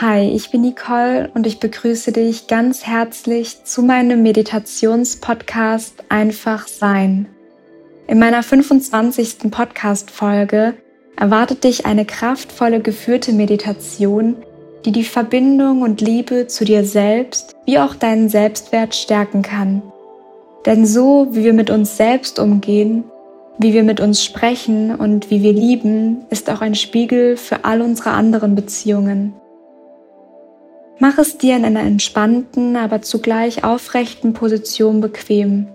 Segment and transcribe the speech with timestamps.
[0.00, 7.26] Hi, ich bin Nicole und ich begrüße dich ganz herzlich zu meinem Meditationspodcast Einfach Sein.
[8.06, 9.50] In meiner 25.
[9.50, 10.74] Podcast-Folge
[11.16, 14.36] erwartet dich eine kraftvolle geführte Meditation,
[14.84, 19.82] die die Verbindung und Liebe zu dir selbst wie auch deinen Selbstwert stärken kann.
[20.64, 23.02] Denn so, wie wir mit uns selbst umgehen,
[23.58, 27.82] wie wir mit uns sprechen und wie wir lieben, ist auch ein Spiegel für all
[27.82, 29.34] unsere anderen Beziehungen.
[31.00, 35.68] Mach es dir in einer entspannten, aber zugleich aufrechten Position bequem,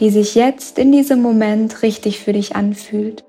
[0.00, 3.24] die sich jetzt in diesem Moment richtig für dich anfühlt.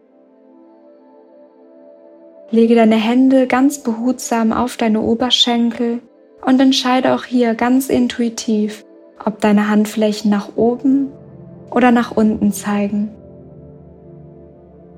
[2.49, 5.99] Lege deine Hände ganz behutsam auf deine Oberschenkel
[6.43, 8.83] und entscheide auch hier ganz intuitiv,
[9.23, 11.11] ob deine Handflächen nach oben
[11.69, 13.09] oder nach unten zeigen.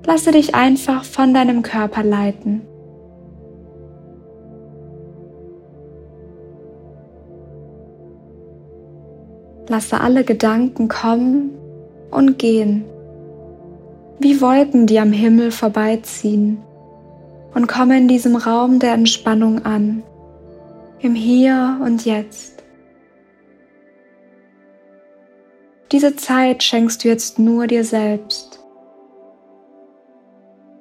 [0.05, 2.61] Lasse dich einfach von deinem Körper leiten.
[9.71, 11.51] Lasse alle Gedanken kommen
[12.11, 12.83] und gehen,
[14.19, 16.57] wie Wolken, die am Himmel vorbeiziehen,
[17.53, 20.03] und komme in diesem Raum der Entspannung an,
[20.99, 22.61] im Hier und Jetzt.
[25.93, 28.59] Diese Zeit schenkst du jetzt nur dir selbst.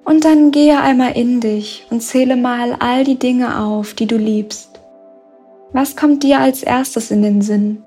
[0.05, 4.17] Und dann gehe einmal in dich und zähle mal all die Dinge auf, die du
[4.17, 4.81] liebst.
[5.73, 7.85] Was kommt dir als erstes in den Sinn?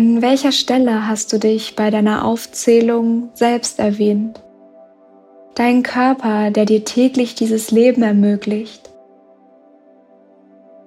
[0.00, 4.42] An welcher Stelle hast du dich bei deiner Aufzählung selbst erwähnt?
[5.54, 8.88] Dein Körper, der dir täglich dieses Leben ermöglicht.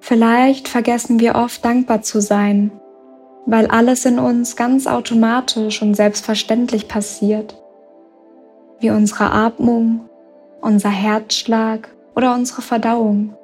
[0.00, 2.72] Vielleicht vergessen wir oft dankbar zu sein,
[3.46, 7.54] weil alles in uns ganz automatisch und selbstverständlich passiert,
[8.80, 10.10] wie unsere Atmung,
[10.60, 13.36] unser Herzschlag oder unsere Verdauung.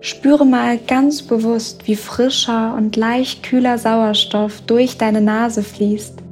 [0.00, 6.22] Spüre mal ganz bewusst, wie frischer und leicht kühler Sauerstoff durch deine Nase fließt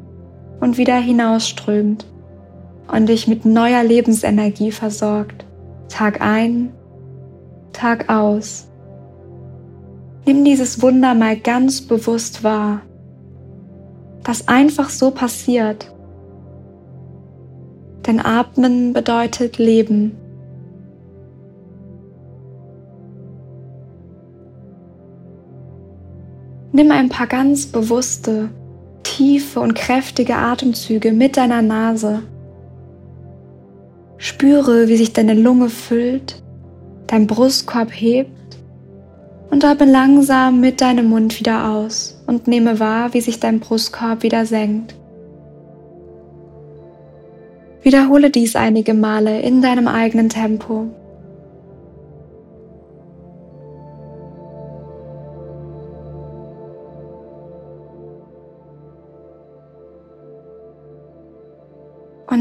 [0.61, 2.07] und wieder hinausströmt
[2.89, 5.45] und dich mit neuer Lebensenergie versorgt,
[5.89, 6.73] Tag ein,
[7.73, 8.69] Tag aus.
[10.27, 12.83] Nimm dieses Wunder mal ganz bewusst wahr,
[14.23, 15.93] das einfach so passiert.
[18.07, 20.17] Denn Atmen bedeutet Leben.
[26.77, 28.51] Nimm ein paar ganz bewusste,
[29.05, 32.25] tiefe und kräftige Atemzüge mit deiner Nase.
[34.17, 36.43] Spüre, wie sich deine Lunge füllt,
[37.07, 38.59] dein Brustkorb hebt
[39.53, 44.25] und atme langsam mit deinem Mund wieder aus und nehme wahr, wie sich dein Brustkorb
[44.25, 44.97] wieder senkt.
[47.83, 50.89] Wiederhole dies einige Male in deinem eigenen Tempo.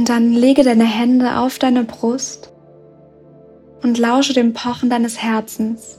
[0.04, 2.52] Und dann lege deine Hände auf deine Brust
[3.84, 5.98] und lausche dem Pochen deines Herzens.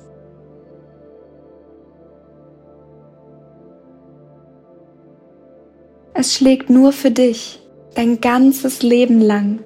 [6.13, 7.63] Es schlägt nur für dich
[7.95, 9.61] dein ganzes Leben lang,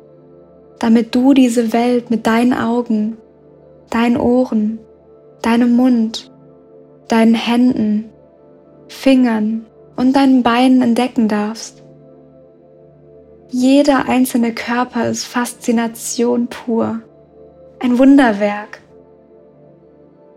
[0.79, 3.17] damit du diese Welt mit deinen Augen,
[3.91, 4.79] deinen Ohren,
[5.43, 6.31] deinem Mund,
[7.09, 8.05] deinen Händen,
[8.87, 9.67] Fingern
[9.97, 11.78] und deinen Beinen entdecken darfst.
[13.51, 17.01] Jeder einzelne Körper ist Faszination pur,
[17.81, 18.83] ein Wunderwerk.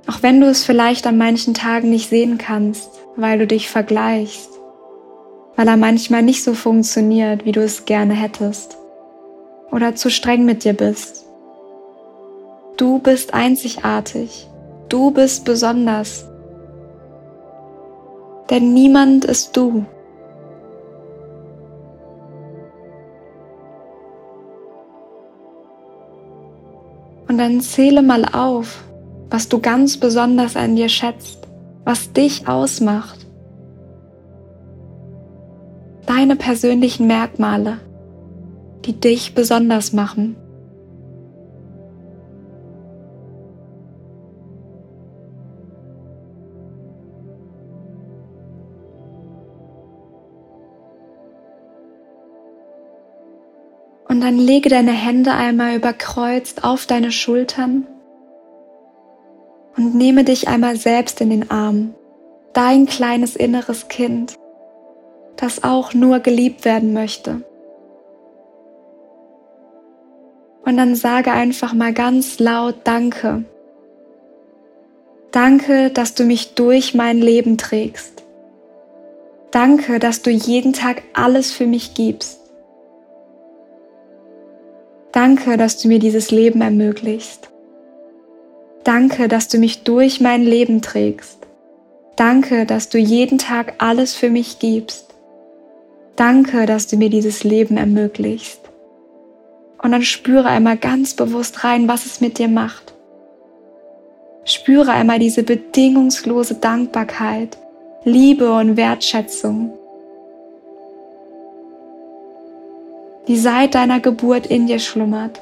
[0.07, 4.49] Auch wenn du es vielleicht an manchen Tagen nicht sehen kannst, weil du dich vergleichst,
[5.57, 8.77] weil er manchmal nicht so funktioniert, wie du es gerne hättest,
[9.71, 11.25] oder zu streng mit dir bist.
[12.77, 14.47] Du bist einzigartig,
[14.87, 16.25] du bist besonders,
[18.49, 19.85] denn niemand ist du.
[27.41, 28.83] Dann zähle mal auf,
[29.31, 31.47] was du ganz besonders an dir schätzt,
[31.83, 33.25] was dich ausmacht.
[36.05, 37.79] Deine persönlichen Merkmale,
[38.85, 40.35] die dich besonders machen.
[54.11, 57.87] Und dann lege deine Hände einmal überkreuzt auf deine Schultern
[59.77, 61.93] und nehme dich einmal selbst in den Arm,
[62.51, 64.33] dein kleines inneres Kind,
[65.37, 67.43] das auch nur geliebt werden möchte.
[70.65, 73.45] Und dann sage einfach mal ganz laut Danke.
[75.31, 78.25] Danke, dass du mich durch mein Leben trägst.
[79.51, 82.40] Danke, dass du jeden Tag alles für mich gibst.
[85.23, 87.51] Danke, dass du mir dieses Leben ermöglicht.
[88.83, 91.37] Danke, dass du mich durch mein Leben trägst.
[92.15, 95.13] Danke, dass du jeden Tag alles für mich gibst.
[96.15, 98.61] Danke, dass du mir dieses Leben ermöglicht.
[99.83, 102.95] Und dann spüre einmal ganz bewusst rein, was es mit dir macht.
[104.43, 107.59] Spüre einmal diese bedingungslose Dankbarkeit,
[108.05, 109.77] Liebe und Wertschätzung,
[113.27, 115.39] die seit deiner Geburt in dir schlummert.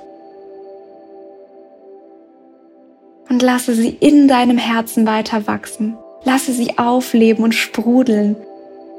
[3.30, 5.98] Und lasse sie in deinem Herzen weiter wachsen.
[6.24, 8.36] Lasse sie aufleben und sprudeln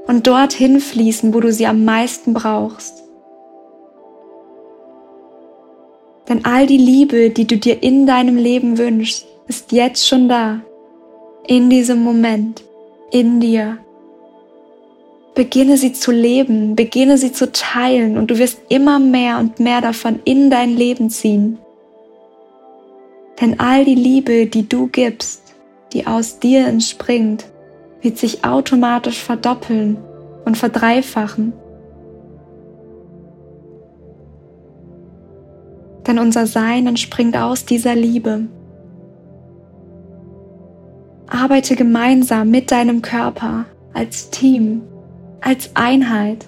[0.06, 3.02] und dorthin fließen, wo du sie am meisten brauchst.
[6.28, 10.60] Denn all die Liebe, die du dir in deinem Leben wünschst, ist jetzt schon da,
[11.46, 12.62] in diesem Moment,
[13.10, 13.78] in dir.
[15.34, 19.80] Beginne sie zu leben, beginne sie zu teilen und du wirst immer mehr und mehr
[19.80, 21.58] davon in dein Leben ziehen.
[23.40, 25.54] Denn all die Liebe, die du gibst,
[25.92, 27.46] die aus dir entspringt,
[28.02, 29.96] wird sich automatisch verdoppeln
[30.44, 31.52] und verdreifachen.
[36.06, 38.46] Denn unser Sein entspringt aus dieser Liebe.
[41.28, 44.82] Arbeite gemeinsam mit deinem Körper als Team,
[45.40, 46.46] als Einheit.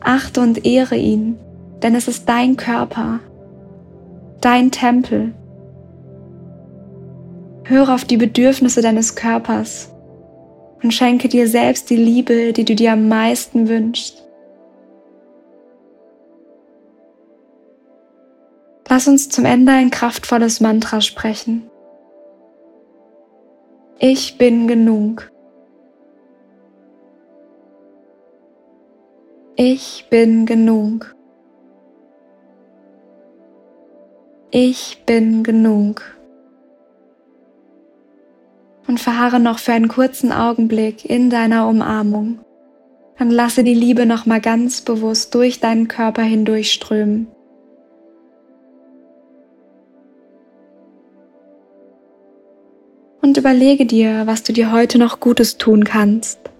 [0.00, 1.38] Achte und ehre ihn,
[1.82, 3.20] denn es ist dein Körper,
[4.40, 5.32] dein Tempel.
[7.64, 9.92] Höre auf die Bedürfnisse deines Körpers
[10.82, 14.22] und schenke dir selbst die Liebe, die du dir am meisten wünschst.
[18.88, 21.70] Lass uns zum Ende ein kraftvolles Mantra sprechen.
[23.98, 25.30] Ich bin genug.
[29.64, 31.14] Ich bin genug.
[34.50, 36.02] Ich bin genug.
[38.88, 42.40] Und verharre noch für einen kurzen Augenblick in deiner Umarmung.
[43.18, 47.28] Dann lasse die Liebe noch mal ganz bewusst durch deinen Körper hindurchströmen.
[53.20, 56.51] und überlege dir, was du dir heute noch Gutes tun kannst.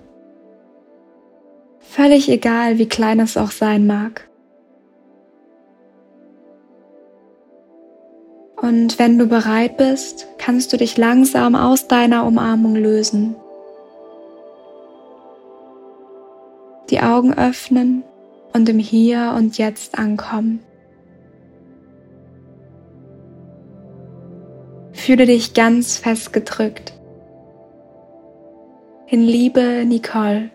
[2.03, 4.29] Völlig egal, wie klein es auch sein mag.
[8.61, 13.37] Und wenn du bereit bist, kannst du dich langsam aus deiner Umarmung lösen.
[16.91, 18.03] Die Augen öffnen
[18.53, 20.59] und im Hier und Jetzt ankommen.
[24.91, 26.95] Fühle dich ganz fest gedrückt.
[29.07, 30.51] In Liebe, Nicole.